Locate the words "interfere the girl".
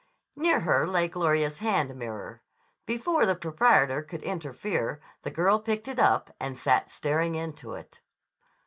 4.23-5.59